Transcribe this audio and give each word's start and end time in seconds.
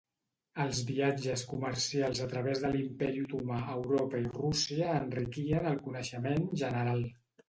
Els 0.61 0.77
viatges 0.85 1.41
comercials 1.49 2.21
a 2.23 2.29
través 2.31 2.63
de 2.63 2.71
l'Imperi 2.75 3.21
Otomà, 3.25 3.59
Europa 3.73 4.21
i 4.23 4.31
Rússia 4.39 4.87
enriquien 5.01 5.69
el 5.73 5.77
coneixement 5.89 6.49
general. 6.63 7.05